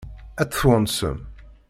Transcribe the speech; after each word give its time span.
Ad 0.41 0.47
tt-twansem? 0.49 1.17